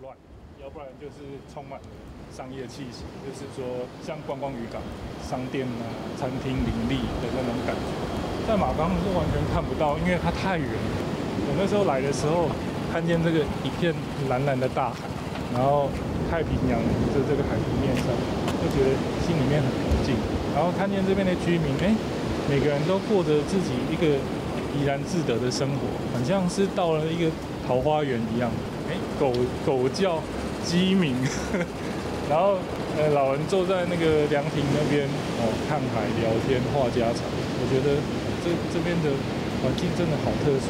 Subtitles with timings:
[0.00, 0.14] 乱，
[0.62, 1.86] 要不然就是充满了
[2.30, 4.80] 商业气息，就是说像观光渔港、
[5.22, 5.82] 商店啊、
[6.16, 7.90] 餐厅林立的那种感觉。
[8.46, 10.88] 在马岗是完全看不到，因为它太远了。
[11.50, 12.46] 我那时候来的时候，
[12.92, 13.92] 看见这个一片
[14.28, 15.02] 蓝蓝的大海，
[15.52, 15.90] 然后
[16.30, 16.78] 太平洋
[17.10, 18.06] 在这个海平面上，
[18.62, 18.94] 就觉得
[19.26, 20.14] 心里面很平静。
[20.54, 21.90] 然后看见这边的居民，哎，
[22.48, 24.16] 每个人都过着自己一个
[24.78, 25.82] 怡然自得的生活，
[26.14, 27.30] 很像是到了一个
[27.66, 28.50] 桃花源一样。
[29.18, 29.32] 狗
[29.66, 30.22] 狗叫，
[30.64, 31.14] 鸡鸣，
[32.30, 32.58] 然后
[32.96, 35.06] 呃，老人坐在那个凉亭那边
[35.38, 37.24] 哦，看海、聊天、话家常。
[37.60, 37.96] 我觉得
[38.44, 39.10] 这这边的
[39.62, 40.66] 环境真的好特殊。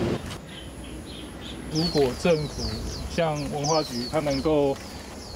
[1.70, 2.62] 如果政府
[3.14, 4.74] 像文化局，它能够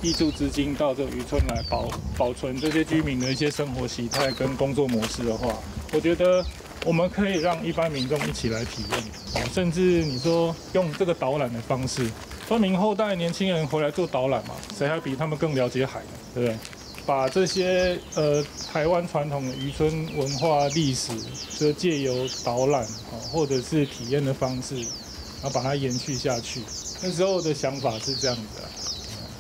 [0.03, 5.55] 挹注资金到这个渔村来保保存这些居民的一些生活习态跟工作模式的话，
[5.93, 6.45] 我觉得
[6.87, 12.07] 我们可以让一般民众一起来体验，甚至你说用这个导览的方式。
[12.53, 16.07] 说明后代年轻人回来做导览嘛，谁还比他们更了解海呢？
[16.35, 16.59] 对不对？
[17.07, 21.13] 把这些呃台湾传统的渔村文化历史，
[21.59, 26.61] 就借由导览啊或者是体验的方式，然后把它延续下去。
[27.03, 28.69] 那时候的想法是这样子的，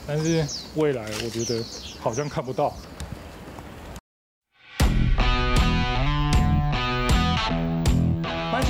[0.07, 0.43] 但是
[0.77, 1.63] 未来我觉得
[2.01, 2.75] 好像看不到。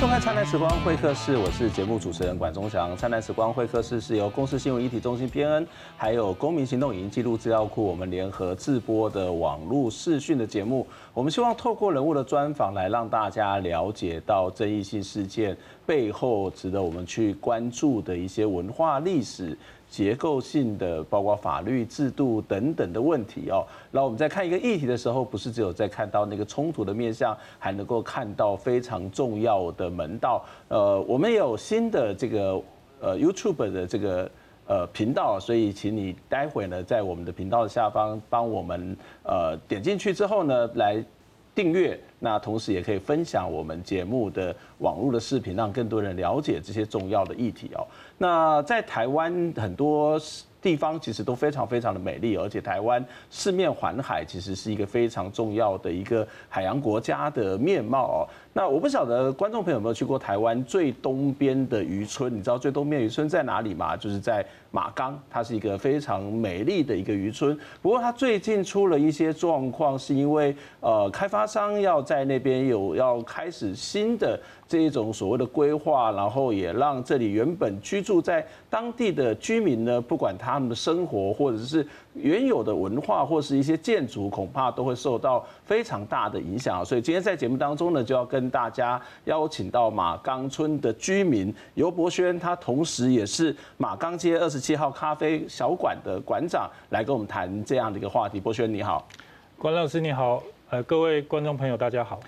[0.03, 2.91] 收看《灿烂时光会客室》，我是节目主持人管中祥。
[2.97, 10.85] 《灿烂时光会客室》是由公司新闻一体中心编恩，还有公民行动影音记录资料库我们联合制播的网络视讯的节目。
[11.13, 19.57] 我们希望透过人物的专访，来让大家了解到争议性事件背后值得我们去关注的一些文化历史。
[19.93, 23.63] 结构性的，包括法律制度等等的问题哦。
[23.91, 30.43] 那我们在看一个议题的时候，不是只有在看到那个冲突的面向，还能够看到非常重要的门道。
[30.67, 32.59] 呃，我们有新的这个
[32.99, 34.31] 呃 YouTube 的这个
[34.65, 41.05] 呃频道，所以请你待会呢，在我们的频道下方帮我们呃点进去之后呢，来
[41.53, 41.99] 订阅。
[42.23, 47.85] 那同时也可以分享我们节目的网络的视频，让更多人了解这些重要的议题哦。
[48.17, 50.17] 那在台湾很多
[50.63, 58.17] 地方其实都非常非常的美丽，而且台湾四面环海，其实是一个非常重要的一个海洋国家的面貌哦。
[58.53, 62.33] 那我不晓得观众朋友有没有去过台湾最东边的渔村？
[62.33, 63.97] 你知道最东边渔村在哪里吗？
[63.97, 67.57] 就是在马岗，它是一个非常美丽的一个渔村。
[67.81, 74.39] 不过它最近出了一些状况，是因为呃开发商要在那边有要开始新的。
[74.73, 86.83] 这一种所谓的规划，然后也让这里原本居住在当地的居民呢，不管他们的生活或者是原有的文化或是一些建筑，恐怕都会受到非常大的影响。
[86.83, 98.39] 所以今天在节目当中呢，就要跟大家邀请到马岗村的居民尤博轩，他同时也是马岗街二十七号咖啡小馆的馆长，来跟我们谈这样的一个话题。
[98.39, 99.07] 博轩你好，
[99.55, 100.41] 关老师你好，
[100.71, 102.19] 呃，各位观众朋友大家好。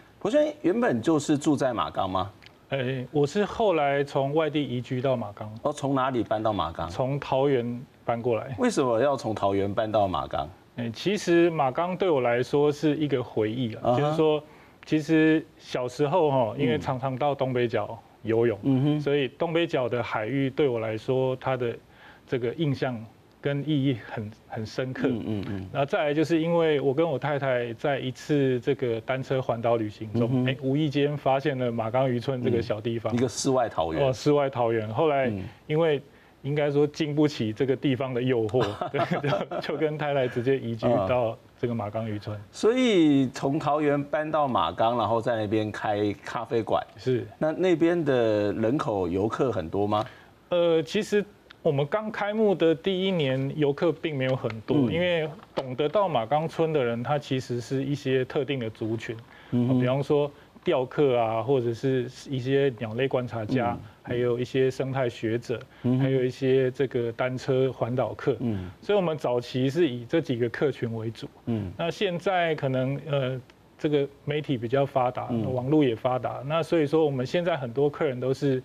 [0.61, 2.31] 原本就是住在马钢吗？
[2.69, 5.47] 哎，我是后来从外地移居到马钢。
[5.61, 6.89] 哦，从哪里搬到马钢？
[6.89, 8.55] 从桃园搬过来。
[8.57, 10.49] 为什么要从桃园搬到马钢？
[10.77, 14.43] 哎，其实马钢对我来说是一个回忆啊，就是说，
[14.85, 21.77] 其实小时候哈，因为常常到东北角游泳，嗯哼，所以东北角的海域对我来说，它的
[22.25, 22.99] 这个印象。
[23.45, 34.91] 跟意义很很深刻，嗯嗯嗯，然后再来就是因为我跟我太太在一次这个单车环岛旅行中，哎，无意间发现了马岗渔村这个小地方，一个世外桃源哦，世外桃源。
[34.91, 35.31] 后来
[35.67, 36.01] 因为
[36.41, 39.29] 应该说经不起这个地方的诱惑， 对，
[39.61, 42.35] 就就跟太太直接移居到这个马岗渔村。
[42.49, 47.27] 所以从桃园搬到马岗，然后在那边开咖啡馆，是。
[47.37, 50.03] 那那边的人口游客很多吗？
[50.49, 51.23] 呃，其实。
[51.65, 59.17] 我们刚开幕的第一年，游客并没有很多，因为懂得到马岗村的人，他其实是一些特定的族群，
[59.49, 60.31] 比方说
[60.63, 65.59] 钓客啊，或者是一些鸟类观察家，还有一些生态学者，
[65.99, 68.37] 还有一些这个单车环岛客。
[68.79, 71.27] 所以，我们早期是以这几个客群为主。
[71.75, 73.41] 那现在可能呃，
[73.75, 78.61] 这个媒体比较发达，网络也发达，那所以说我们现在很多客人都是。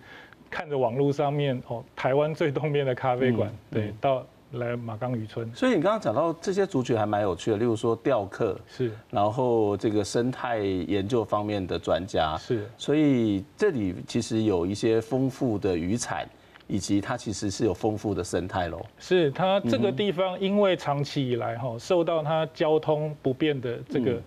[0.51, 5.49] 看着网络上面哦，台湾最东边的咖啡馆，对，到来马岗渔村。
[5.55, 16.27] 所以你刚刚讲到这些族群还蛮有趣的，例如说钓客是，然后这个生态研究方面的专家是，所以这里其实有一些丰富的渔产，
[16.67, 18.85] 以及它其实是有丰富的生态喽。
[18.99, 24.21] 是它这个地方，因为长期以来哈受到它交通不便的这个，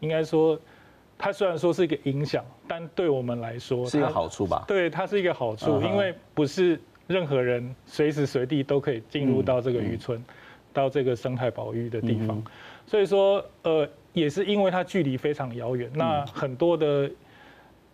[0.00, 0.60] 应该说。
[1.20, 4.64] 它虽然说是一个影响，但对我们来说是一个好处吧？
[4.66, 10.24] 对，它是一个好处，因为不是任何人随时随地都可以进入到这个渔村，
[10.72, 12.38] 到这个生态保育的地方。
[12.38, 12.44] 嗯、
[12.86, 17.10] 所以说，呃，也是因为它距离非常遥远，嗯、那很多的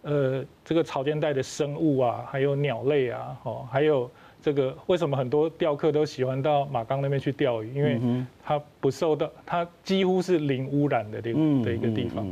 [0.02, 4.10] 呃这个潮间带的生物啊，还有鸟类啊，哦，还有。
[4.46, 7.74] 这个为什么很多钓客都喜欢到马岗那边去钓鱼？
[7.74, 8.00] 因为
[8.44, 12.24] 它不受到，它几乎是零污染的这个的一个地方。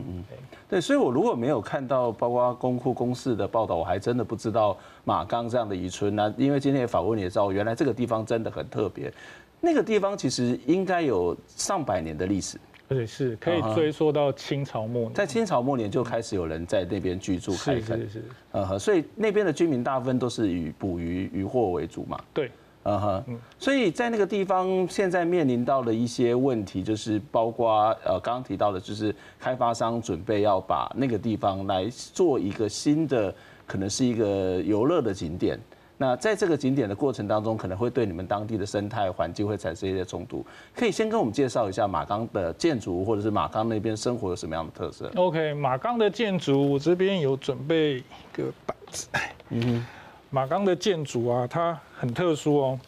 [0.68, 6.32] 对，所以我如果没有看到包括公库公视的报道，我还真的不知道马岗这样的渔村呢。
[6.38, 9.12] 因为今天也访问也知道，原来这个地方真的很特别。
[9.60, 12.56] 那个地方其实应该有上百年的历史。
[12.86, 22.50] 对，是可以追溯到清朝末年，在清朝末年就开始有人在那边居住开垦，是是是，嗯哼，所以那边的居民大部分都是以捕鱼渔获为主嘛，对，
[22.82, 23.24] 嗯哼，
[23.58, 33.34] 所以在那个地方现在面临到的一些问题，就是包括呃刚刚提到的，就是开发商准备要把那个地方来做一个新的，
[33.66, 35.58] 可能是一个游乐的景点。
[35.96, 40.44] 那在这个景点的过程当中，可能会对你们当地的生态环境会产生一些冲突。
[40.74, 48.02] 可以先跟我们介绍一下马岗的建筑，或者是马岗那边生活有什么样的特色？OK，马岗的建筑，我这边有准备一
[48.32, 49.08] 个板子。
[49.50, 49.86] 嗯哼，
[50.30, 52.80] 马岗的建筑啊，它很特殊哦，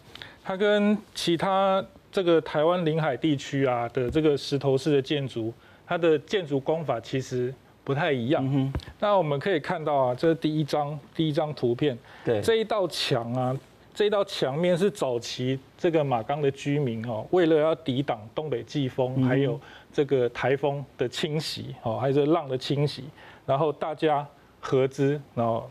[0.43, 5.53] 它跟其他这个台湾临海地区啊的这个石头式的建筑，
[5.87, 7.55] 它的建筑工法其实。
[7.87, 8.45] 不太一样。
[8.45, 11.97] 嗯、那我们可以看到啊，这是第一张第一张图片。
[12.25, 13.57] 对，这一道墙啊，
[13.95, 19.59] 这一道墙面是早期这个马岗的居民哦，为了要抵挡东北季风，嗯、还有
[19.93, 23.05] 这个台风的侵袭哦，还有这浪的侵袭，
[23.47, 24.27] 然后大家
[24.59, 25.71] 合资，然后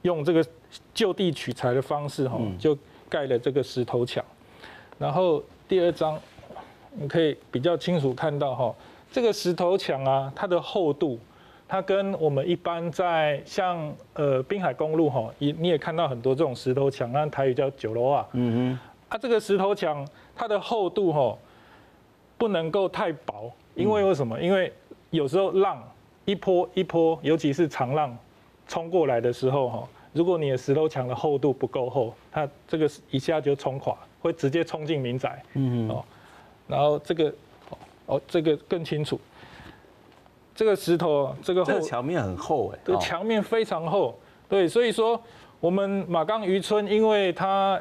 [0.00, 0.42] 用这个
[0.94, 2.74] 就地取材的方式哈，就
[3.06, 4.24] 盖了这个石头墙。
[4.98, 6.18] 然后第二张，
[6.94, 8.74] 你可以比较清楚看到哈，
[9.12, 11.20] 这个石头墙啊，它的厚度。
[11.70, 18.26] 它跟我们一般在像呃滨海公路哈，你你也看到很多这种石头墙，那台语叫九楼啊。
[18.32, 18.90] 嗯哼。
[19.08, 21.38] 啊，这个石头墙它的厚度哈，
[22.36, 24.40] 不能够太薄，因为为什么？
[24.40, 24.72] 因为
[25.10, 25.80] 有时候浪
[26.24, 28.18] 一波一波，尤其是长浪
[28.66, 35.40] 冲过来的时候哈，如果你的石头墙的厚度不够厚，它这个一下就冲垮，会直接冲进民宅。
[35.54, 35.94] 嗯哼。
[35.94, 36.04] 哦，
[36.66, 37.32] 然后这个
[38.06, 39.20] 哦，这个更清楚。
[40.60, 44.14] 这个石头，这个厚墙面很厚哎，这个墙面非常厚，
[44.46, 45.18] 对，所以说
[45.58, 47.80] 我们马岗渔村，因为它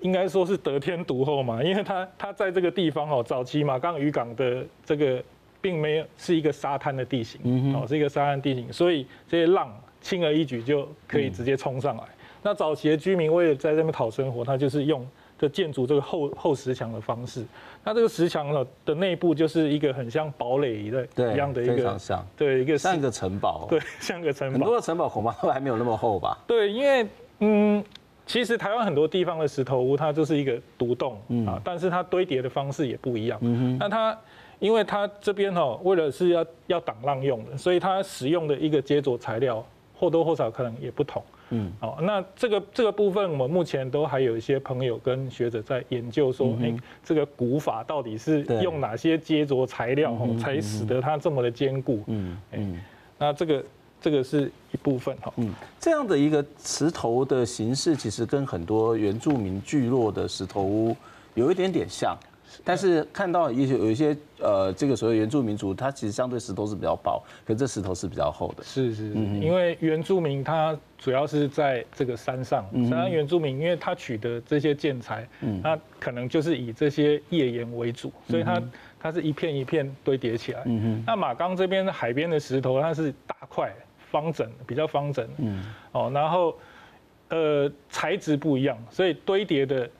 [0.00, 5.22] 应该说是得天独厚嘛，因为它它在这个地方哦，早期马岗渔港的这个
[5.60, 7.38] 并没有是一个沙滩的地形，
[7.76, 12.04] 哦，是一个沙滩地形，所以这些浪轻而易举就可以直接冲上来。
[12.42, 15.06] 那早期的居民为了在这边讨生活，他就是用。
[15.42, 17.44] 的建筑这个厚厚石墙的方式，
[17.82, 24.52] 那这个石墙呢的内部就是一个很像堡垒一类一样的一个，非常像，对，一个像一个城堡，对，像个城堡。
[24.52, 26.38] 很多的城堡恐怕都还没有那么厚吧？
[26.46, 27.04] 对，因为
[27.40, 27.84] 嗯，
[28.24, 33.36] 其实台湾很多地方的石头屋它就是一个独栋啊，但是它堆叠的方式也不一样。
[33.42, 34.16] 嗯哼，那它
[34.60, 39.64] 因为它这边哈，为了是要要挡浪用的，所以它使用的一个接着材料
[39.98, 41.20] 或多或少可能也不同。
[41.52, 52.02] 嗯，好，那这个这个部分，我们目前都还有一些朋友跟学者在研究，说，哎，这个古法到底是用哪些接着材料，才使得它这么的坚固？
[52.06, 52.80] 嗯嗯，
[53.18, 53.64] 那这个
[54.00, 55.32] 这个是一部分哈。
[55.36, 60.96] 嗯，这样的一个石头的形式，其实跟很多原住民聚落的石头屋
[61.34, 62.16] 有一点点像。
[62.64, 68.62] 但是看到一些有一些呃，这个所谓原住民族，它其实相对石头是比较薄，可是这石头是比较厚的。
[68.62, 75.28] 是是，因为原住民他主要是在这个山上，山上原住民，因为他取得这些建材，
[75.62, 78.62] 他可能就是以这些页岩为主，所以它
[79.00, 80.64] 它是一片一片堆叠起来。
[81.06, 83.72] 那马钢这边海边的石头，它是大块
[84.10, 85.28] 方整，比较方整。
[85.38, 85.64] 嗯。
[85.92, 86.56] 哦，然后
[87.28, 89.90] 呃材质不一样，所以堆叠的。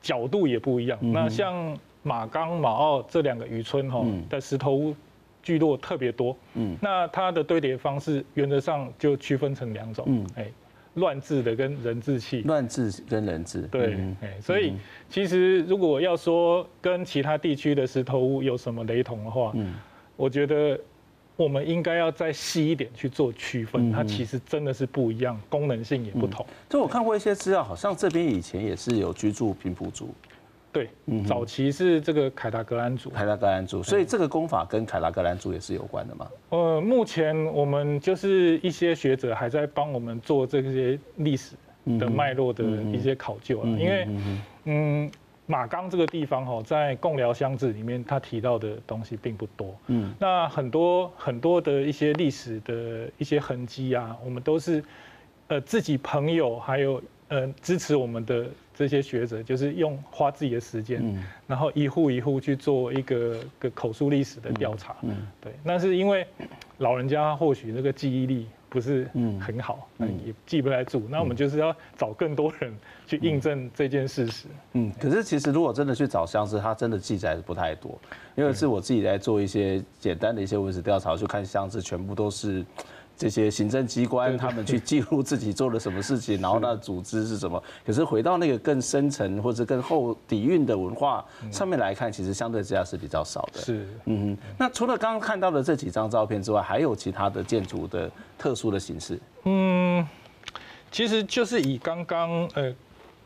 [0.00, 0.98] 角度也不一样。
[1.00, 4.94] 那像马冈、马澳这两个渔村哈的石头屋
[5.42, 6.36] 聚落特别多。
[6.54, 10.04] 嗯，那它的堆叠方式原则上就区分成两种。
[10.08, 10.50] 嗯，哎，
[10.94, 12.42] 乱制的跟人制器。
[12.42, 13.62] 乱制跟人制。
[13.70, 14.74] 对，哎，所以
[15.08, 19.74] 其实如果要说跟其他地区的石头屋有什么雷同的话，嗯，
[20.16, 20.78] 我觉得。
[21.38, 26.44] 我们应该要再细一点去做区分，它其实真的是不一样，功能性也不同。
[26.68, 30.12] 就我看过一些资料，好像这边以前也是有居住平埔族。
[30.72, 30.90] 对，
[31.28, 33.08] 早期是这个凯达格兰族。
[33.10, 36.28] 凯达格兰族，所以这个功法跟凯达格兰族也是有关的吗？
[36.48, 41.54] 呃，目前我们就是一些学者还在帮我们做这些历史
[42.00, 44.08] 的脉络的一些考究啊，因为
[44.64, 45.10] 嗯。
[45.50, 49.74] 马岗这个地方哈，在贡寮乡志里面，他提到的东西并不多。
[49.86, 54.84] 嗯，那很多很多的一些历史的一些痕迹啊，我们都是
[55.46, 61.02] 呃自己朋友还有呃支持我们的这些学者，就是用花自己的时间，
[61.46, 64.94] 然后一户一户去做一个个口述历史的调查。
[65.00, 65.54] 嗯，对。
[65.64, 66.26] 那是因为
[66.76, 68.46] 老人家或许那个记忆力。
[68.68, 69.08] 不是
[69.40, 71.06] 很好，嗯，也记不太住。
[71.08, 72.72] 那我们就是要找更多人
[73.06, 74.46] 去印证这件事实。
[74.72, 77.98] 嗯，可是其实如果真的去找相似，它真的记载是不太多，
[78.34, 82.64] 因为是我自己在做一些简单的一些文史调查，去看相似，全部都是。
[83.18, 87.60] 这些行政机关他们去记录自己做了什么事情， 然后那组织是什么？
[87.84, 93.60] 可是回到那个更深层或者更后底蕴的文化上面来看，其实相对之下是比较少的。
[93.60, 98.08] 是，嗯，那除了刚刚看到的这几张照片之外，还有其他的建筑的
[98.38, 99.18] 特殊的形式？
[99.44, 100.06] 嗯，
[100.92, 102.72] 其实就是以刚刚呃。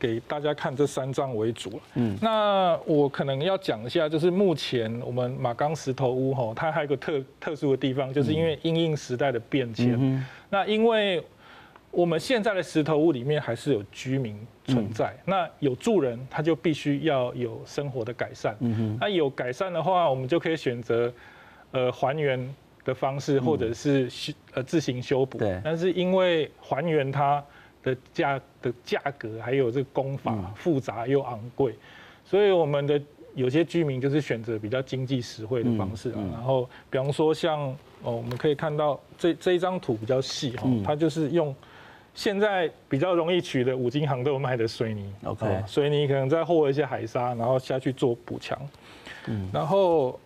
[0.03, 1.79] 给大家看这三张为主。
[1.93, 9.95] 嗯，那我可能要讲一下，就是目前我们马岗石头屋哈，它还有一个特特殊的地方，就是因为因应时代的变迁。
[9.97, 11.23] 嗯，那因为
[11.89, 18.57] 我们现在的石头屋里面还是有居民存在，那有住人，他就必须要有生活的改善。
[18.59, 21.09] 嗯哼，那有改善的话，我们就可以选择
[21.71, 25.37] 呃还原的方式，或者是修呃自行修补。
[25.37, 27.41] 对，但是因为还原它。
[27.83, 31.75] 的价的价格还有这个工法复杂又昂贵，
[32.25, 33.01] 所以我们的
[33.35, 36.19] 有些居民就是选择比较经济实惠的方式啊。
[36.31, 37.59] 然后，比方说像
[38.01, 41.53] 哦，我们可以看到这这一张图比较细哈，它就是用
[42.13, 45.13] 现在比较容易取的五金行都有卖的水泥。
[45.25, 48.57] OK，水泥可能再和一些海沙，然后下去做补强。
[49.27, 50.19] 嗯，然后。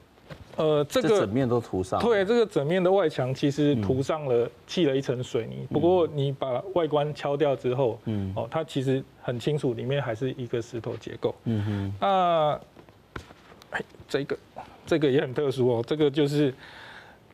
[0.58, 2.00] 呃，这个整面都涂上。
[2.02, 5.68] 对，这个整面的外墙其实涂上了砌了一层水泥。
[5.72, 11.36] 不过你把外观敲掉之后，嗯，哦，它其实很清楚里面还是一个石头结构。
[11.44, 11.94] 嗯哼。
[12.02, 12.60] 那，
[13.70, 14.38] 哎，这个
[14.86, 16.52] 这个也很特殊哦，这个就是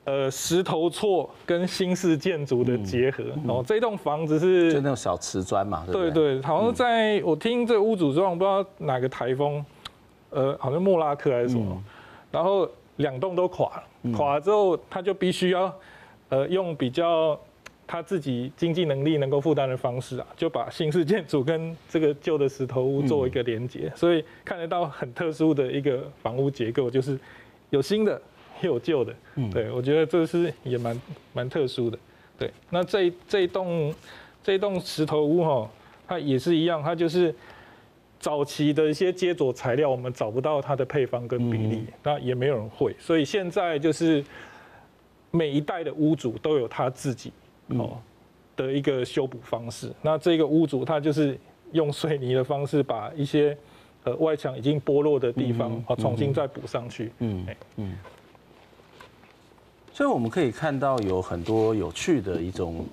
[0.04, 3.24] 呃石头厝跟新式建筑的结合。
[3.48, 5.86] 哦，这栋房子是就那种小瓷砖嘛。
[5.90, 9.66] 对对，好像在我听这屋主说，我不知道哪个台风，
[10.30, 11.82] 呃，好像莫拉克还是什么，
[12.30, 12.70] 然后。
[12.98, 15.74] 两栋都垮了，垮了之后他就必须要，
[16.30, 17.40] 呃，用比较
[17.88, 27.20] 他自己经济能力能够负担的方式啊，就把新式建筑跟这个旧的石头屋做一个连接，所以看得到很特殊的一个房屋结构，就是
[27.72, 28.22] 有新的
[28.62, 29.14] 也有旧的。
[29.52, 31.02] 对，我觉得这是也蛮
[31.34, 31.98] 蛮特殊的。
[32.38, 33.94] 对，那这这一栋
[34.44, 35.70] 这一栋石头屋哈，
[36.08, 37.34] 它也是一样，它就是。
[38.24, 44.24] 早期的一些接佐材料，我们找不到它的配方跟比例，那也没有人会，所以现在就是
[45.30, 47.34] 每一代的屋主都有他自己
[47.68, 47.98] 哦
[48.56, 49.92] 的一个修补方式。
[50.02, 51.38] 那这个屋主他就是
[51.74, 53.58] 用水泥的方式，把一些
[54.06, 57.12] 呃外墙已经剥落的地方啊重新再补上去。
[57.20, 57.98] 嗯嗯。
[59.92, 62.86] 所以我们可以看到有很多有趣的一种。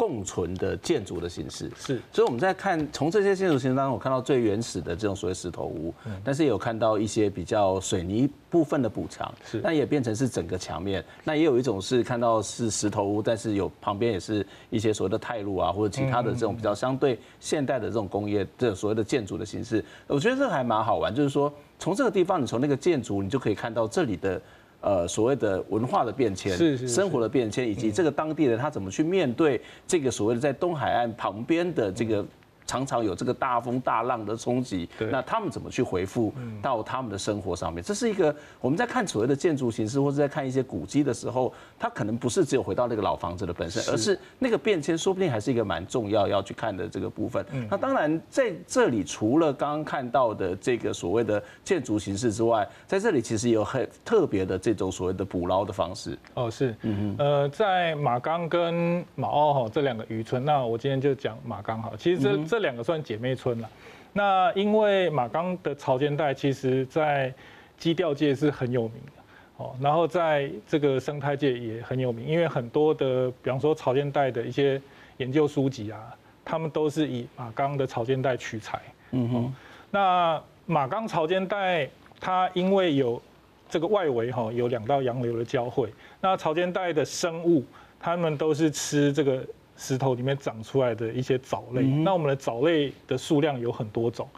[0.00, 5.92] 共存的建筑的形式是，所以我们在看从这些建筑形式当中，我看到最原始的这种所谓石头屋，
[6.24, 11.04] 但是也有看到一些比较水泥部分的补强，是，但也变成是整个墙面。
[11.22, 19.84] 那也有一种是看到是石头屋，但是有旁边也是一些所谓的泰路啊，或者其他的这种比较相对现代的这种工业这所谓的建筑的形式。
[20.06, 24.40] 我觉得这还蛮好玩，就是说从这个地方，你从那个建筑，你就可以看到这里的。
[24.80, 32.24] 呃，所谓的文化的变迁，是生活的变迁，以及这个当地人他怎么去面对这个所谓的在东海岸旁边的这个。
[32.70, 37.82] 常常有这个大风大浪的冲击，那他们怎么去回复到他们的生活上面？
[37.82, 47.44] 这是一个我们在看所谓的建筑形式，或者在看一些古迹的时候，它可能不是只有回到那个老房子的本身，而是那个变迁，说不定还是一个蛮重要要去看的这个部分。
[47.68, 56.16] 那当然在这里，除了刚刚看到的这个所谓的建筑形式之外，在这里其实有很特别的这种所谓的捕捞的方式。
[56.34, 61.90] 哦，是，嗯呃，在马钢跟马澳哈这两个渔村，那我今天就讲马钢哈。
[61.98, 62.59] 其实这这。
[62.60, 63.68] 两个算姐妹村了，
[64.12, 67.32] 那因为马钢的潮间带，其实在
[67.78, 69.22] 基调界是很有名的
[69.56, 74.80] 哦，然后在这个生态界也很有名，因为很多的，比方说潮间带的一些
[75.18, 76.14] 研究书籍啊，
[76.44, 78.80] 他们都是以马钢的潮间带取材。
[79.12, 79.54] 嗯哼，
[79.90, 81.88] 那马钢潮间带
[82.20, 83.20] 它因为有
[83.68, 87.64] 这个外围哈，有两道洋流的交汇，那潮间带的生物，
[87.98, 89.44] 他们都是吃这个。
[89.80, 94.28] 石头里面长出来的一些藻类，那我们的藻类的数量有很多种。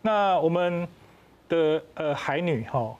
[0.00, 0.86] 那我们
[1.48, 2.94] 的呃海女哈，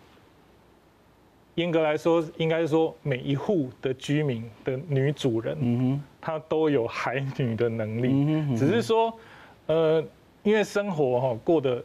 [1.54, 9.16] 严格来说，应该是说每一户的居民的女主人，嗯，她都有海女的能力，只是说
[9.66, 10.04] 呃，
[10.42, 11.80] 因为生活哈过得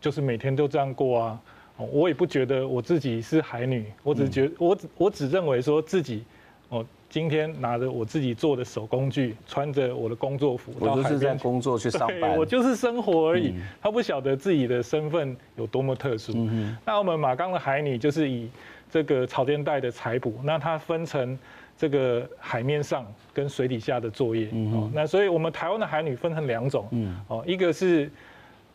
[0.00, 1.40] 就是每天都这样过啊，
[1.76, 6.24] 我也不觉得我自己是海女，我只觉得我只我只认为说自己
[6.70, 13.54] 哦今天拿着我自己做的手工具，穿着我的工作服我就是在工作去上班， 我就是生活而已。
[13.80, 16.48] 他不晓得自己的身份有多么特殊。
[16.84, 18.48] 那我们马钢的海女就是以
[18.90, 21.38] 这个潮间带的采捕，那它分成
[21.78, 24.48] 这个海面上跟水底下的作业。
[24.72, 26.88] 哦，那所以我们台湾的海女分成两种。
[27.28, 28.10] 哦，一个是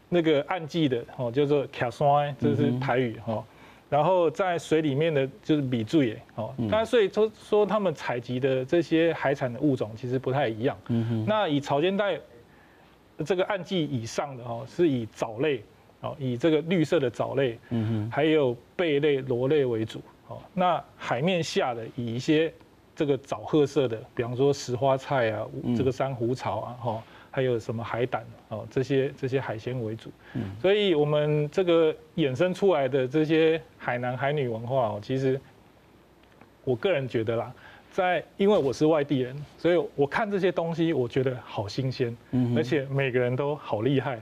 [0.08, 3.18] 那个暗记的，哦，叫做卡酸，这是台语。
[3.26, 3.44] 哦。
[3.92, 10.78] 然后在水里面的就是比注也哦，那所以说说他们采集的这些海产的物种其实不太一样。
[10.88, 11.26] 嗯哼。
[11.28, 12.18] 那以潮间带
[13.26, 15.62] 这个岸际以上的哦，是以藻类
[16.00, 20.38] 哦，以这个绿色的藻类，嗯哼，还有贝类、螺类为主哦。
[20.54, 22.54] 那海面下的以一些
[22.96, 25.46] 这个藻褐色的，比方说石花菜啊，
[25.76, 27.04] 这个珊瑚草啊，哈。
[27.32, 30.12] 还有什么海胆哦，这些这些海鲜为主，
[30.62, 35.40] 所以我们这个衍生出来的这些海南海女文化哦，其实
[36.66, 37.54] 我个人觉得啦，
[37.90, 42.16] 在因为我是外地人，所以我看这些东西我觉得好新鲜，
[42.56, 44.20] 而且每个人都好厉害，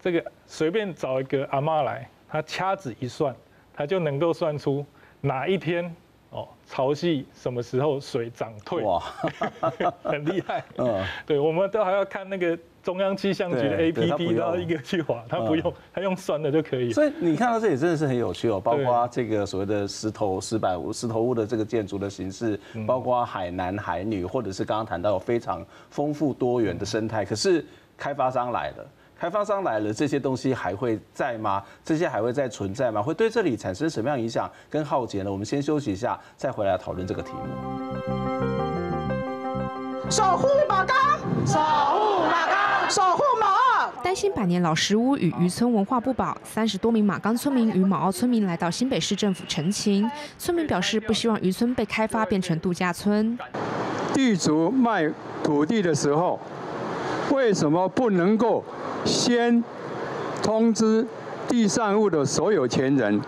[0.00, 3.36] 这个随便找一个阿妈来，她掐指一算，
[3.74, 4.84] 她就能够算出
[5.20, 5.94] 哪一天。
[6.34, 8.82] 哦，潮汐什么时候水涨退？
[8.82, 9.00] 哇，
[10.02, 10.64] 很厉害。
[10.78, 16.92] 嗯，对，我们都还要看那个中央气象局的 APP，然后一个去划，他不用，他用酸的就可以。
[16.92, 27.24] 所以你看到这里真的是很有趣哦，包括这个所谓的石头、石板屋、石头屋的这个建筑的形式，包括海南海女，或者是刚刚谈到有非常丰富多元的生态。
[27.24, 27.64] 可是
[27.96, 28.84] 开发商来了。
[29.24, 31.62] 开发商来了，这些东西还会在吗？
[31.82, 33.00] 这些还会再存在吗？
[33.00, 35.32] 会对这里产生什么样影响跟浩劫呢？
[35.32, 37.38] 我们先休息一下，再回来讨论这个题目。
[40.10, 40.94] 守护马岗，
[41.46, 43.90] 守护马岗，守护马澳。
[44.02, 50.06] 担心百年老石屋与渔村文化不保，三十多名马岗村民与马澳村民来到新北市政府陈情。
[50.36, 53.38] 村民表示不希望渔村被开发变成度假村。
[54.12, 55.10] 地主卖
[55.42, 56.38] 土地的时候，
[57.30, 58.62] 为什么不能够？
[59.04, 59.62] 先
[60.42, 61.06] 通知
[61.46, 63.20] 地上物的所有权人，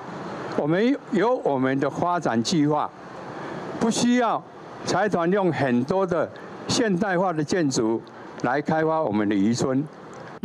[0.56, 2.88] 我们有我们的发展计划，
[3.78, 4.42] 不需要
[4.87, 6.26] 财团用很多的
[6.66, 8.00] 现代化的建筑
[8.42, 9.87] 来开发我们的渔村。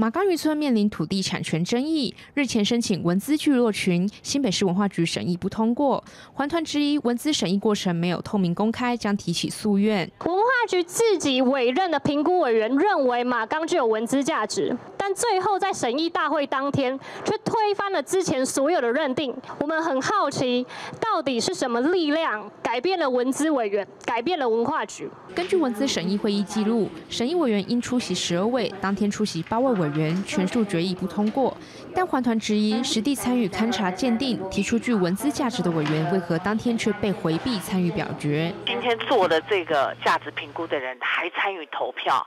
[0.02, 6.04] 马岗渔村面临土地产权争议，日前申请文资聚落群，新北市文化局审议不通过。
[6.34, 10.12] 环团之一文资审议过程没有透明公开，将提起诉愿。
[10.26, 19.32] 文化局自己委任的评估委员认为马岗具有文资价值，但最后在审议大会当天却推翻了之前所有的认定。
[19.60, 20.66] 我们很好奇，
[21.00, 25.08] 到底是什么力量改变了文资委员，改变了文化局？
[25.36, 31.56] 根据文资审议会议记录，审议委员应出席十二位，当天出席八位委员，全数决议不通过。
[31.94, 38.54] 但环团质疑实地参与勘查鉴定、提出具文字价值的委员，为何当天却被回避参与表决？
[38.66, 42.26] 今天做的这个价值评估的人还参与投票，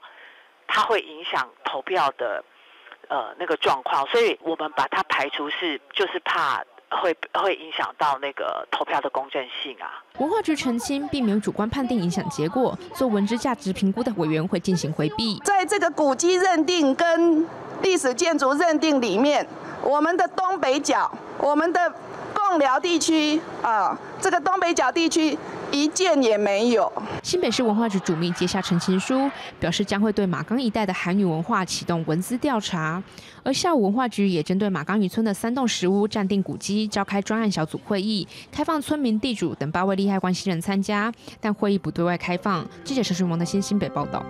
[0.66, 2.44] 他会影响投票的
[3.08, 6.62] 呃那个状况，所以我们把它排除是就是怕。
[7.02, 10.02] 会会影响到那个投票的公正性啊。
[10.18, 15.38] 文化局澄清，并没有主观判定影响结果，做文资价值评估的委员会进行回避。
[15.44, 17.46] 在这个古迹认定跟
[17.82, 19.46] 历史建筑认定里面，
[19.82, 21.92] 我们的东北角，我们的
[22.32, 25.36] 贡寮地区啊，这个东北角地区。
[25.74, 26.90] 一件也没有。
[27.22, 33.02] 新北市文化局主秘接下陈情书，表示将会对马岗一带的韩语文化启动文资调查。
[33.42, 42.64] 而下午文化局也针对马岗渔村的三栋石屋暂定古迹召开专案小组会议，开放村民、地主等八位利害关系人参加，但会议不对外开放。
[42.84, 44.24] 记者陈顺王的新新北报道。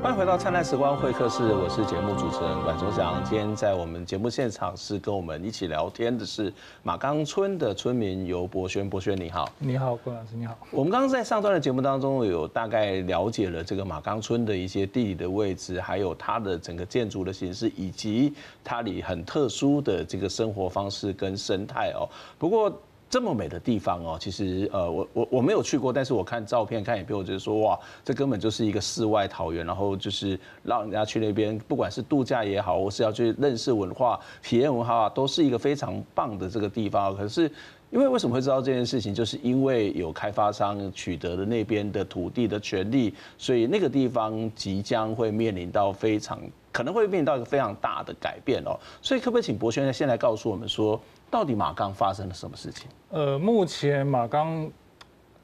[0.00, 3.20] 欢迎回到灿烂时光会客室，我是节目主持人管中祥。
[3.24, 6.52] 今天在我们节目现场是跟我们一起聊天的是
[6.84, 10.56] 马岗村的村民游博轩，博轩你好，你好，郭老师你好。
[10.70, 22.08] 我们刚刚在上段的节目当中有大概了解了这个马岗村的一些地理的位置，还有它的整个建筑的形式，以及它里很特殊的这个生活方式跟生态哦。
[22.38, 22.72] 不过。
[23.10, 37.16] 这么美的地方哦，其实呃，我我我没有去过，但是我看照片看影片，我觉得说哇，这根本就是一个世外桃源，然后就是让人家去那边，不管是度假也好，或是要去认识文化、体验文化，都是一个非常棒的这个地方。
[37.16, 37.50] 可是
[37.90, 46.38] 因为为什么会知道这件事情，就是因为有开发商取得了那边的土地的权利，所以那个地方即将会面临到非常
[46.70, 48.78] 可能会面临到一个非常大的改变哦。
[49.00, 51.00] 所以可不可以请博轩先来告诉我们说？
[51.30, 52.88] 到底马岗发生了什么事情？
[53.10, 54.70] 呃，目前马岗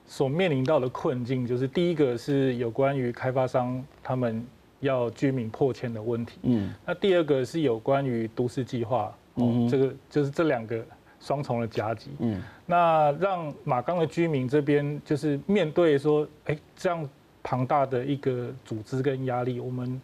[0.07, 4.47] 所面临到的困境，就是第一个是有关于开发商他们
[4.81, 6.39] 要居民破迁的问题。
[6.43, 9.15] 嗯，那第二个是有关于都市计划。
[9.37, 10.85] 嗯，这个就是这两个
[11.21, 12.11] 双重的夹击。
[12.19, 17.09] 嗯，那让马岗的居民这边就是面对说，哎，这样
[17.43, 20.01] 庞大的一个组织跟压力，我们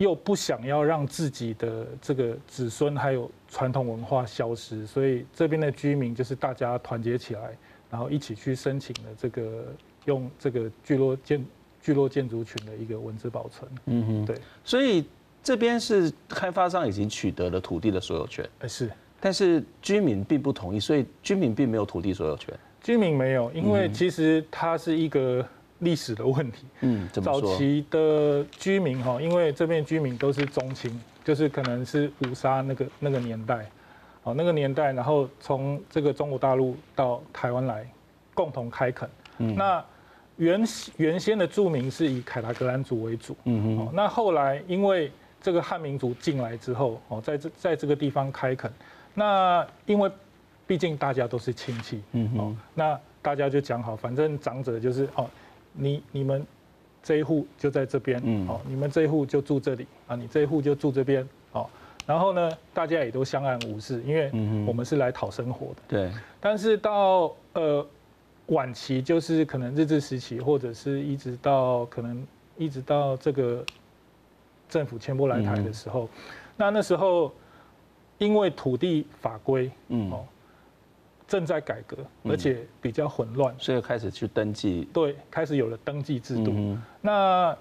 [0.00, 7.56] 又不想要让自己的这个子孙还有传统文化消失，所以这边的居民就是大家团结起来，
[7.90, 9.66] 然后一起去申请了这个
[10.06, 11.44] 用这个聚落建
[11.80, 13.70] 聚落建筑群的一个文字保存。
[13.86, 15.04] 嗯哼，对，所以。
[15.42, 22.54] 这边是开发商已经取得了土地的所有权，哎是，但是居民并不同意，所以居民并没有土地所有权。
[22.82, 25.42] 居民没有，因为其实它是一个
[25.80, 26.64] 历史的问题。
[26.80, 27.08] 嗯？
[27.12, 33.68] 早期的居民哈，因为这边居民都是宗亲，就是可能是五沙那个那个年代，
[34.22, 37.86] 哦那个年代，然后从这个中国大陆到台湾来
[38.32, 39.08] 共同开垦。
[39.38, 39.84] 嗯，那
[40.36, 40.62] 原
[40.96, 43.36] 原先的住民是以凯达格兰族为主。
[43.44, 45.10] 嗯哼，那后来因为
[45.42, 48.72] 这个汉民族进来之后，哦，在这在这个地方开垦，
[49.14, 50.10] 那因为
[50.66, 55.28] 毕竟大家都是亲戚，嗯哼，那大家就讲好，反正长者就是哦，
[55.72, 56.46] 你你们
[57.02, 61.66] 这一户就在这边，嗯，哦，你们这一户就住这里啊，你这一户就住这边，哦，
[62.06, 64.30] 然后呢，大家也都相安无事，因为
[64.66, 66.10] 我们是来讨生活的，对。
[66.40, 67.86] 但是到呃
[68.46, 73.64] 晚期，就是可能日治时期，或者是一直到可能一直到这个。
[74.72, 76.08] 政府迁过来台的时候，
[76.56, 77.32] 那那时候
[78.18, 80.24] 因为土地法规，嗯，哦，
[81.30, 84.88] 正在改革，而且比较混乱，所以开始去登记。
[84.92, 86.76] 对，开始有了登记制度。
[87.00, 87.56] 那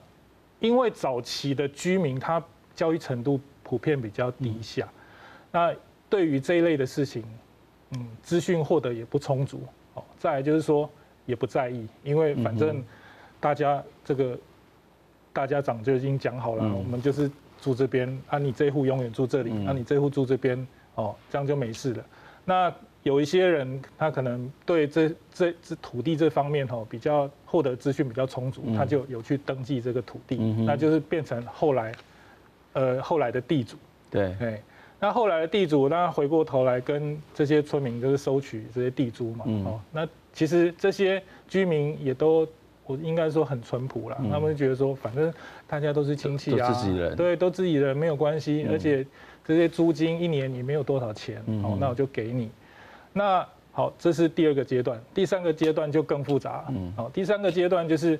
[0.60, 4.90] 因为早期的居民他教育程度普遍比较低下，
[5.52, 5.72] 那
[6.10, 7.24] 对于这一类的事情，
[7.92, 9.62] 嗯，资讯获得也不充足。
[9.94, 10.90] 哦，再来就是说
[11.28, 12.84] 也不在意，因为反正
[13.40, 14.36] 大家这个。
[15.32, 17.30] 大家长就已经讲好了，我们就是
[17.62, 22.06] 住这边啊，你这户永远住这里，啊，你这户住这边，哦，这样就没事了。
[22.44, 22.74] 那
[23.10, 31.92] 有一些人，他可能对这这这土地这方面哦，比较获得资讯比较充足，他就有去登记这个土地，那就是变成后来，
[32.74, 33.76] 呃，后来的地主。
[34.12, 34.62] 对，
[35.00, 42.48] 那后来的地主，那回过头来跟这些村民就是收取这些地租嘛，哦，那其实这些居民也都。
[42.86, 45.32] 我应该说很淳朴啦，他们觉得说，反正
[45.68, 46.74] 大家都是亲戚啊，
[47.16, 49.06] 对，都自己人，没有关系，而且
[49.46, 52.50] 这些租金一年也没有多少钱，哦，那我就给你。
[53.14, 56.94] 那好，这是第二个阶段，第三个阶段就更复杂，嗯。
[56.96, 58.20] 好，第三个阶段就是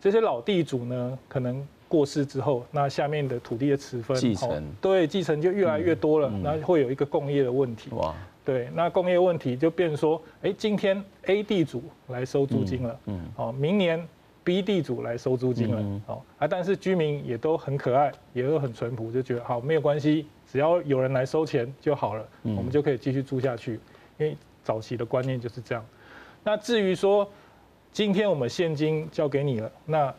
[0.00, 7.90] 这些老地主呢，可能过世之后，那下面的土地的持分，继承，对，继承就越来越多了，那会有一个共业的问题。
[7.94, 8.14] 哇。
[8.44, 14.00] 对，那工业问题就变成说，哎，今天 A 地主来收租金了，嗯，哦，明年
[14.44, 23.80] B 地主来收租金了，哦，啊，但是居民也都很可爱，也都很淳朴，就觉得好，没有关系，只要有人来收钱就好了，我们就可以继续住下去，
[24.18, 25.84] 因为早期的观念就是这样。
[26.42, 27.28] 那至于说，
[27.92, 30.14] 今天我们现金交给你了，那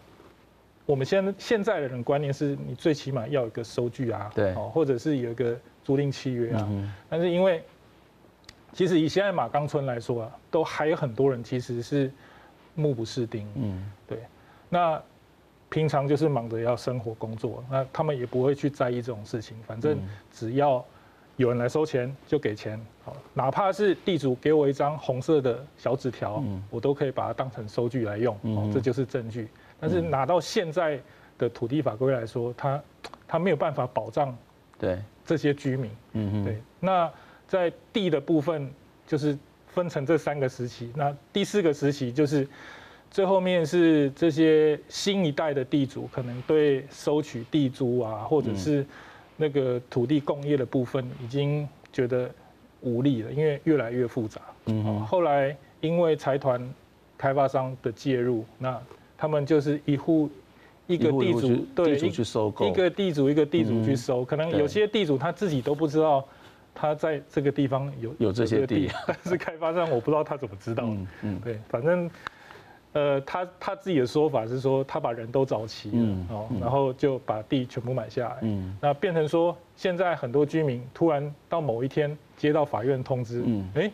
[0.85, 6.69] 我们现现在的人观念是你最起码要有一个收据啊，对，哦，或者是有一个租赁契约啊，
[7.09, 7.63] 但是因为
[8.73, 12.11] 其实以现在马岗村来说啊，都还有很多人其实是
[12.75, 14.19] 目不识丁，嗯，对。
[14.69, 15.01] 那
[15.69, 19.57] 平常就是忙着要生活工作，那他们也不会去在意这种事情。
[19.65, 19.97] 反正
[20.31, 20.83] 只要
[21.37, 29.47] 有人来收钱就给钱，好，哪怕是地主给我一张红色的小纸条，我都可以把它当成收据来用，哦，这就是证据。
[29.79, 30.99] 但是拿到现在
[31.37, 32.83] 的土地法规来说，他
[33.25, 34.37] 他没有办法保障
[34.77, 37.09] 对这些居民，嗯对，那。
[37.47, 38.69] 在地的部分，
[39.07, 40.91] 就是分成这三个时期。
[40.93, 42.45] 那第四个时期就是
[43.09, 48.85] 最后面是这些新一代的地主，可能对收取地租啊，或者是
[49.37, 52.29] 那个土地共业的部分，已经觉得
[52.81, 54.41] 无力了，因为越来越复杂。
[54.65, 54.99] 嗯。
[55.05, 56.61] 后来因为财团
[57.17, 58.77] 开发商的介入，那
[59.17, 60.29] 他们就是一户
[60.87, 66.25] 一个地主对地主去收购，一个地主一个地主去收，可能有些地主他自己都不知道。
[66.79, 70.83] 他在这个地方有有这些地，但是开发商我不知道他怎么知道。
[70.85, 72.07] 嗯嗯，对，反正，
[72.93, 78.37] 呃，他他自己的说法是说，他把人都找齐了，哦，然后就把地全部买下来。
[78.41, 83.91] 嗯，那变成说，现在很多居民突然到某一天接到法院通知，嗯，哎。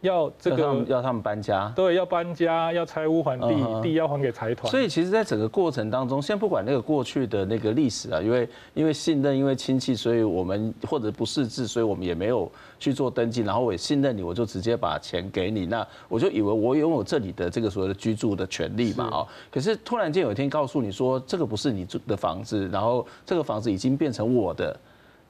[0.00, 4.70] 要这个要他们搬家，对，要搬家，要拆屋还地，地要还给财团。
[4.70, 13.42] 所以其实，在整个过程当中，先不管那个过去的那个历史啊，因为因为信任，因为亲戚，所以我们或者不识字，所以我们也没有去做登记。
[13.42, 19.28] 然后我也信任你，我就直接把钱给你，那我就以为我拥有这里的这个所谓的居住的权利嘛，哦。
[19.50, 24.74] 可是突然间有一天告诉你说，这个不是你住的房子，然后这个房子已经变成我的，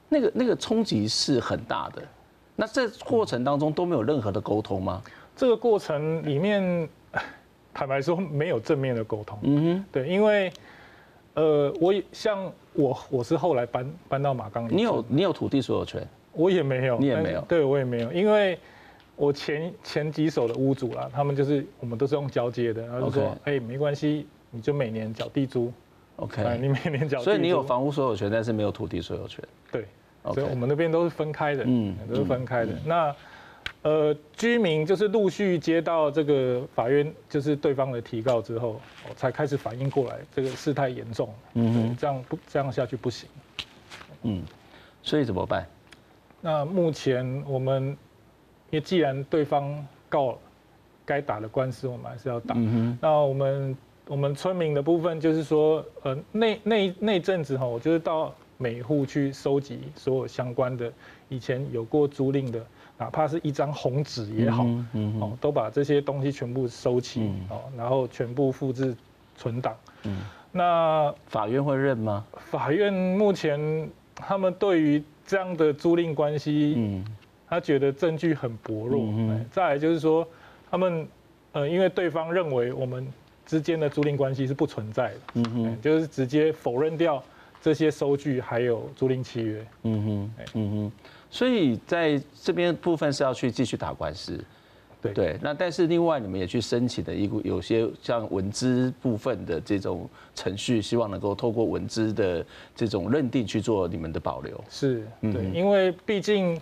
[0.07, 2.01] 那个那个冲击是很大的。
[2.61, 5.01] 那这过程当中都没有任何的沟通吗？
[5.35, 6.87] 这个过程里面，
[7.73, 9.39] 坦白说没有正面的沟通。
[9.41, 10.53] 嗯哼，对，因为
[11.33, 16.07] 呃，我像我我是后来搬搬到马岗，你有你有土地所有权？
[16.33, 18.59] 我也没有，你也没有，对我也没有，因为
[19.15, 25.73] 我前前几手的屋主啦，他们就是我们都是用交接的，然后就说，哎 Okay.，没关系，你就每年缴地租
[26.17, 29.87] ，OK，你每年缴地租，所以你有房屋所有权，但是没有土地所有权，对.
[30.23, 32.73] 所以我们那边都是分开的，嗯，都是分开的。
[32.85, 33.15] 那
[33.83, 38.79] 呃，居民就是陆续接到这个法院就是对方的提告之后，
[39.15, 43.27] 才开始反应过来，这个事态严重，嗯哼，这样不这样下去不行，
[44.21, 44.43] 嗯，
[45.01, 45.65] 所以怎么办？
[46.39, 47.85] 那目前我们，
[48.69, 50.37] 因为既然对方告了，
[51.03, 52.53] 该打的官司我们还是要打。
[52.55, 58.31] 嗯、哼那我们我们村民的部分就是说，呃，那那那阵子哈，我就是到
[58.61, 60.93] 每户去收集所有相关的
[61.29, 62.63] 以前有过租赁的，
[62.95, 64.63] 哪怕是一张红纸也好，
[65.19, 68.95] 哦，都把这些东西全部收齐，嗯、哦，然后全部复制
[69.35, 69.75] 存档。
[70.03, 70.19] 嗯，
[70.51, 72.23] 那法院会认吗？
[72.51, 77.03] 法院目前他们对于这样的租赁关系，嗯，
[77.49, 79.05] 他觉得证据很薄弱。
[79.07, 80.27] 嗯，再来就是说，
[80.69, 81.07] 他们，
[81.53, 83.07] 呃，因为对方认为我们
[83.43, 87.23] 之间的租赁关系是不存在的，嗯哼，就是直接否认掉
[87.61, 89.67] 这些收据还有租赁契约。
[89.83, 90.91] 嗯哼，嗯哼，
[91.29, 94.43] 所以在这边部分是要去继续打官司。
[95.01, 95.13] 对。
[95.13, 102.45] 对，那但是另外你们也去申请的一个有些像文资部分的这种程序，希望能够透过文资的
[102.75, 104.63] 这种认定去做你们的保留。
[104.69, 106.59] 是，对，因为毕竟，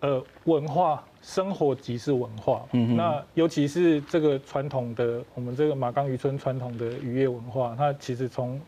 [0.00, 8.60] 呃，文化生活即是文化，嗯哼，那尤其是这个传统的我们这个马岗渔村传统的渔业文化，它其实从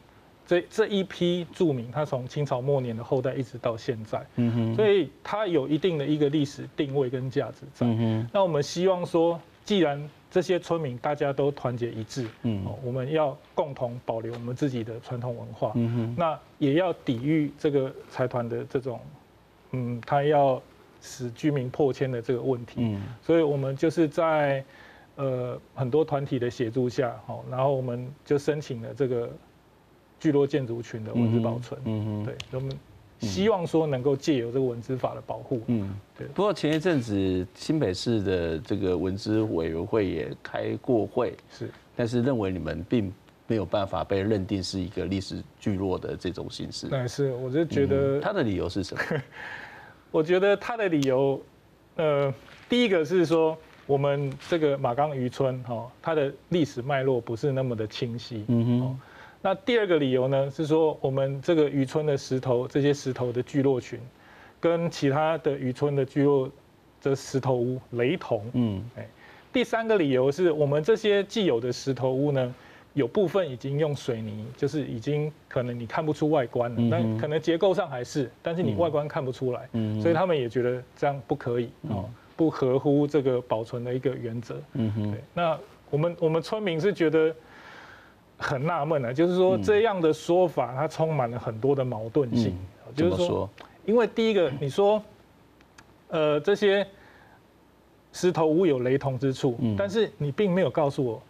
[0.49, 7.87] 这这一批著名，他从清朝末年的后代一直到现在，嗯哼，所以他有一定的一个历史定位跟价值在。
[7.87, 18.99] 嗯哼，那我们希望说，既然这些村民大家都团结一致，嗯，我们要共同保留我们自己的传统文化，嗯哼，那也要抵御这个财团的这种，
[19.73, 20.59] 嗯，他要
[21.03, 24.65] 使居民破迁的这个问题，嗯，所以我们就是在
[25.17, 29.31] 呃很多团体的协助下，好，然后我们就申请了这个。
[30.21, 32.77] 聚落建筑群的文字保存，嗯嗯，对，我们
[33.21, 36.27] 希望说能够借由这个文字法的保护，嗯，对。
[36.29, 43.13] 不过前一阵子新北市的这个文资委员会也开过会，是，但是认为你们并
[43.47, 46.87] 没有办法被认定是一个历史聚落的这种形式。
[46.91, 49.03] 那是，我就觉得他的理由是什么？
[50.11, 51.41] 我觉得他的理由，
[51.97, 52.33] 呃，
[52.69, 59.01] 第一个是说我们这个马岗渔村哈，它的历史脉络不是那么的清晰，嗯哼。
[59.41, 63.99] 那第二个理由呢，是说我们这个渔村的石头，这些石头的聚落群，
[64.59, 66.51] 跟其他的渔村的聚落
[67.01, 68.45] 的石头屋雷同。
[68.55, 69.07] 嗯，哎，
[69.53, 72.53] 第三个理由是我们这些既有的石头屋呢，
[72.95, 79.69] 有部分已经用水泥，就是已经可能你看不出外观了，但可能结构上还是，但是你外观看不出来。
[79.75, 84.61] 嗯，所以他们也觉得这样不可以哦，不合乎这个保存的一个原则。
[84.73, 85.57] 嗯哼，对，那
[85.91, 87.33] 我们我们村民是觉得。
[88.39, 92.57] 很纳闷啊， 就是说这样的说法，它充满了很多的矛盾性。
[92.87, 93.51] 嗯、就是说，
[93.85, 95.03] 因为第一个，你说，
[96.09, 96.87] 呃，这些
[98.13, 101.23] 石头屋有雷同之处，嗯、但是你并没有告诉我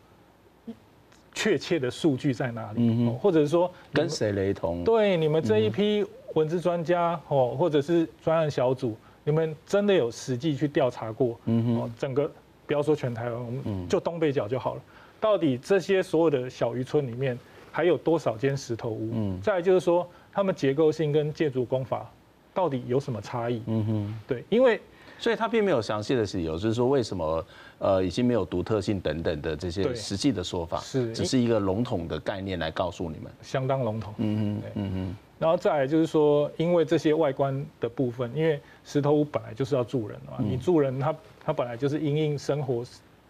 [1.35, 4.85] 确切的数据在哪里，嗯、或者是说跟谁雷同？
[4.85, 11.39] 对，你们这一批文字专家哦，或者是专案小组，你们真的有实际去调查过？
[11.47, 12.31] 嗯哼，整个
[12.67, 14.81] 不要说全台湾，我们就东北角就好了。
[15.21, 17.39] 到底这些所有的小渔村里面
[17.73, 19.11] 还有多少间石头屋？
[19.13, 22.11] 嗯，再来就是说，他们结构性跟建筑工法
[22.55, 23.63] 到底有什么差异？
[23.67, 24.81] 嗯哼，对，因为
[25.19, 27.45] 所以他并没有详细的理由，就是说为什么
[27.79, 34.15] 呃已经没有独特性等等的这些实际的说法，是只是一个笼统的概念来告诉你们，相当笼统。
[34.19, 42.85] 嗯嗯哼，然后再来就是说，因为这些外观的部分，因为石头屋本来就是要住人嘛，嗯、你住人他他本来就是因应生活。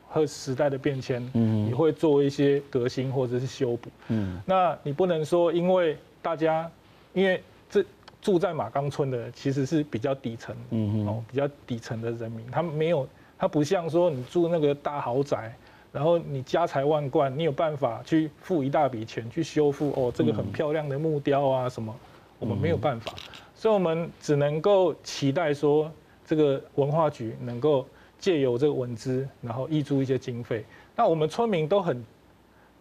[0.09, 3.91] 和时代的变迁，嗯你会做一些革新或者是修补。
[4.09, 6.69] 嗯，那你不能说，因为大家，
[7.13, 7.85] 因为这
[8.23, 13.07] 住在马岗村的其实是比较底层，嗯哦，比较底层的人民，他们没有，
[13.39, 15.55] 他不像说你住那个大豪宅，
[15.93, 21.95] 然后你家财万贯，你有办法去付一大笔钱去修复哦，这个很漂亮的木雕啊什么，
[22.39, 23.15] 我们没有办法，
[23.55, 25.91] 所以我们只能够期待说，
[26.27, 27.87] 这个文化局能够。
[28.19, 30.65] 借由这个文资，然后挹注一些经费，
[30.97, 32.05] 那我们村民都很，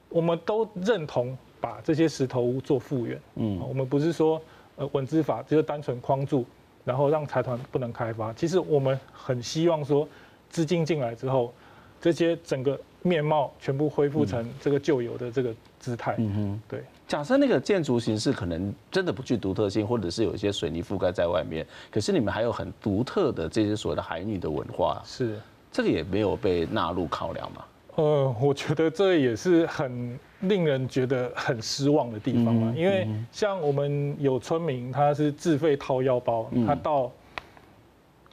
[0.09, 3.19] 我们都认同把这些石头屋做复原。
[3.35, 4.41] 嗯，我们不是说
[4.75, 6.45] 呃文资法就是单纯框住
[6.83, 8.33] 然后让财团不能开发。
[8.33, 10.07] 其实我们很希望说，
[10.49, 11.53] 资金进来之后，
[11.99, 16.15] 这些整个面貌全部恢复成这个旧有的这个姿态。
[16.17, 16.83] 嗯哼，对。
[17.07, 25.39] 假设那个建筑形式可能真的不具独特性，或者是有一些水泥覆盖在外面，可是你们还有很独特的这些所谓的海女的文化，是。
[25.71, 27.63] 这个也没有被纳入考量吗？
[27.95, 37.11] 呃，我觉得这也是很令人觉得很失望的地方嘛，因为像我们有村民，他是自费掏腰包，他到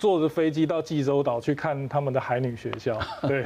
[0.04, 3.42] 坐着飞机到济州岛去看他们的海女学校， 对，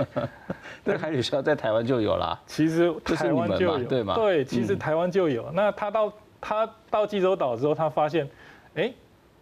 [0.82, 4.16] 那海女学校在台湾就有啦，其实台湾就有，对吗？
[4.16, 5.48] 对，其实台湾就有。
[5.52, 8.28] 那他到他到济州岛之后，他发现，
[8.74, 8.92] 哎，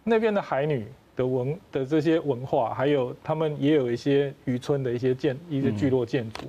[0.03, 6.41] 那边的海女的文的这些文化，还有他们也有一些渔村的一些建一些聚落建筑。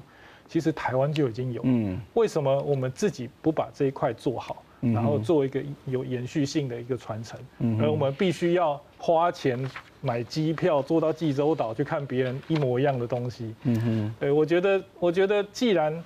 [0.47, 7.39] 其实台湾就已经有，嗯，为什么我们自己不把这一块做好，然后做一个有延续性的一个传承？
[7.59, 9.59] 嗯，而我们必须要花钱
[10.01, 13.55] 买机票坐到济州岛去看别人一模一样的东西。
[13.65, 16.05] 嗯哼，对，我觉得，我觉得既然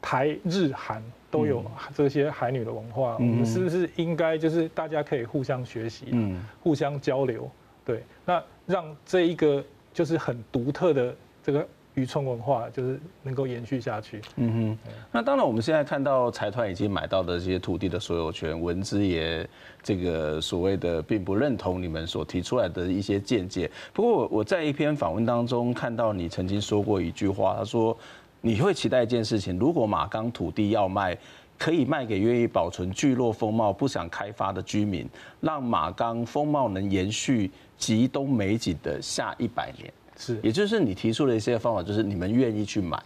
[0.00, 7.50] 台日韩都有这些海女的文化，我们是不是应该就是大家可以互相学习，嗯，互相交流？
[7.84, 11.66] 对，那让这一个就是很独特的这个。
[11.98, 14.20] 渔村文化就是能够延续下去。
[14.36, 19.46] 嗯哼，那当然，我们现在看到财团已经买到的这些土地的所有权，文资也
[19.82, 23.68] 这个所谓的并不认同你们所提出来的一些见解。
[23.92, 27.96] 不过，我我在一篇访问当中看到你曾经说过一句话，他说
[28.40, 31.18] 你会期待一件事情：如果马钢土地要卖，
[31.58, 35.08] 可以卖给愿意保存聚落风貌、不想开发的居民，
[35.40, 39.92] 让马钢风貌能延续极东美景的下一百年。
[40.18, 43.00] 是，也就是你提出的一些方法，就是你们愿意去买，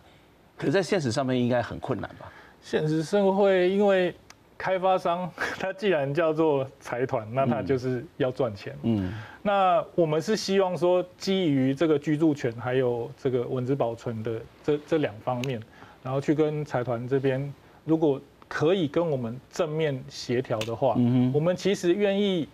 [0.57, 2.33] 可是在现实上面应该很困难吧？
[2.62, 4.14] 现实社会，因为
[4.57, 8.75] 开发商 他既然叫做财团，那他就是要赚钱。
[8.83, 15.61] 嗯，那我们是希望说，基于这个居住权还有这个文字保存的这这两方面，
[16.03, 17.53] 然后去跟财团这边，
[17.85, 22.48] 如果可以跟我们正面协调的话，嗯哼，我们其实愿意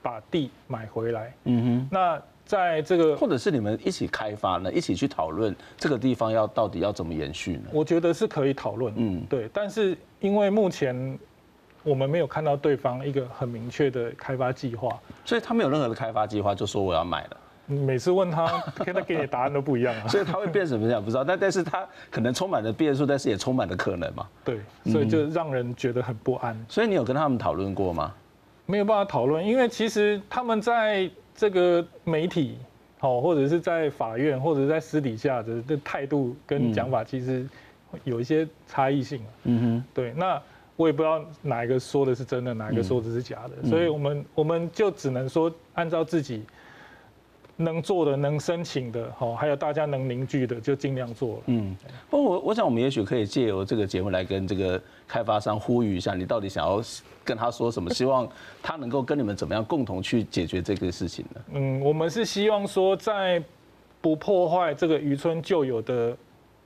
[0.00, 1.34] 把地买回来。
[1.44, 2.22] 嗯哼，那。
[2.46, 7.64] 在这个，或者是你们一起开发呢，一起去讨论这个地方要到底要怎么延续呢？
[7.72, 9.50] 我觉得是可以讨论，嗯，对。
[9.52, 11.18] 但是因为目前
[11.82, 17.36] 我们没有看到对方一个很明确的开发计划，所以他没有任何的开发计划，就说我要买了。
[17.66, 20.06] 每次问他，跟他给你的答案都不一样啊。
[20.08, 24.24] 所以他会变什么样不知道，但但是他可能充满了变数，但是也充满了可能嘛。
[24.44, 26.56] 对，所以就让人觉得很不安。
[26.68, 28.14] 所以你有跟他们讨论过吗？
[28.66, 31.10] 没有办法讨论，因为其实他们在。
[31.36, 32.56] 这个媒体，
[32.98, 37.46] 好，或者是在法院，或者在私底下的的态度跟讲法，其实
[38.04, 39.20] 有一些差异性。
[39.44, 40.40] 嗯哼，对，那
[40.76, 46.42] 我也不知道哪一个说的是真的，哪一个说的是假的，所以我们我们就只能说按照自己。
[47.58, 51.42] 能做的、能申请的，好，还有大家能凝聚的，就尽量做了。
[51.46, 51.74] 嗯，
[52.10, 56.82] 不过我我想，我们也许可以借由这个节目来跟这个开发商呼吁一下，你到底想要
[57.24, 57.88] 跟他说什么？
[57.94, 58.28] 希望
[58.62, 61.40] 他能够跟你们怎么样共同去解决这个事情呢？
[61.54, 63.42] 嗯，我们是希望说，在
[64.02, 66.14] 不破坏这个渔村旧有的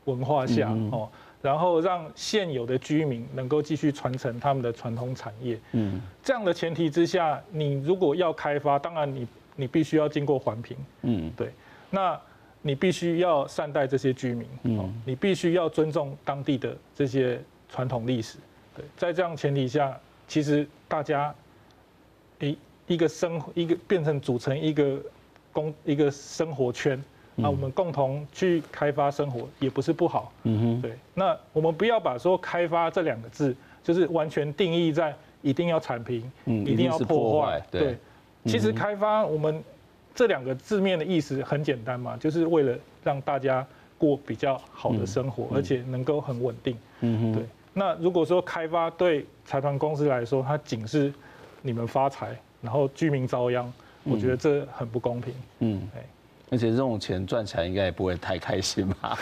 [0.07, 1.09] 文化下，哦，
[1.41, 5.57] 然后让现有的居民能够继续传承他们的传统产业。
[5.71, 9.25] 嗯，这样的前提之下，你如果要开发，当然你。
[9.61, 11.53] 你必须要经过环评，嗯，对，
[11.91, 12.19] 那
[12.63, 18.39] 你必须要善待这些居民，嗯，你必须要尊重当地的这些传统历史，
[18.75, 19.95] 对，在这样前提下，
[20.27, 21.35] 其实大家
[22.39, 24.99] 一一个生一个变成组成一个
[25.53, 27.03] 公一个生活圈，
[27.35, 37.99] 那我们共同去开发生活也不是不好，嗯哼，对，那我们不要把说开发这两个字就是完全定义在一定要铲平，嗯，一定要破坏，对。
[38.47, 39.63] 其实开发我们
[40.15, 43.67] 这两个字面的意思很简单嘛，就是为了让大家
[43.99, 46.77] 过比较好的生活，而且能够很稳定。
[47.01, 47.45] 嗯对。
[47.73, 51.13] 那如果说开发对财团公司来说，它仅是
[51.63, 53.73] 你们发财，然后居民遭殃，
[54.05, 55.35] 我觉得这很不公平。
[55.61, 55.83] 嗯。
[56.51, 59.17] 而且这种钱赚起来应该也不会太开心吧？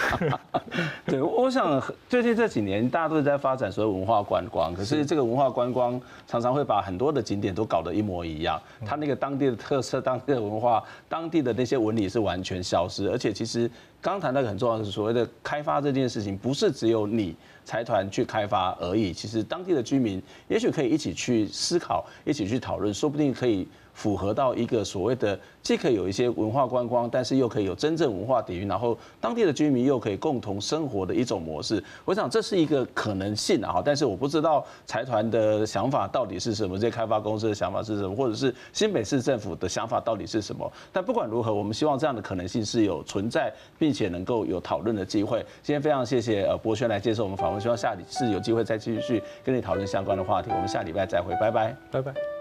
[1.04, 13.10] 对，我想最近这几年大家都在发展所谓文化观光，可是这个文化观光常常会把很多的景点都搞得一模一样，它那个当地的特色、当地的文化、当地的那些纹理是完全消失。
[13.10, 13.70] 而且其实
[14.00, 23.68] 刚谈那个很重要的是所谓的开发这件事情，不是只有你财团去开发而已，其实当地的居民也许可以一起去思考，一起去讨论，说不定可以。
[23.98, 31.82] 符合到一个所谓的既可以有一些文化观光，但是又可以有真正文化底蕴，然后当地的居民又可以共同生活的一种模式。
[32.04, 40.72] 我想这是一个可能性啊，但是我不知道财团的想法到底是什么，这些开发公司的想法是什么，或者是新北市政府的想法到底是什么？
[40.92, 45.44] 但不管如何，我们希望这样的可能性是有存在，并且能够有讨论的机会。
[45.60, 50.52] 今天非常谢谢呃博轩来接受我们访问，希望下次有机会再继续跟你讨论相关的话题。
[50.54, 52.37] 我们下礼拜再会，拜拜，拜拜。